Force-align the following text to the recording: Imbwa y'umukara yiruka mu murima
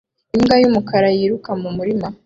Imbwa 0.35 0.55
y'umukara 0.61 1.09
yiruka 1.17 1.51
mu 1.61 1.69
murima 1.77 2.07